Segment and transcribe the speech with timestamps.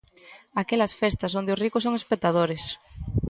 [0.61, 2.63] ¡Aquelas festas, onde os ricos son espectadores!